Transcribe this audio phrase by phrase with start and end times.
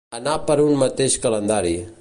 [0.19, 1.77] Anar per un mateix calendari.